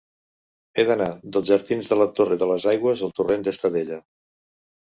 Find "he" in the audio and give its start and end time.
0.81-0.85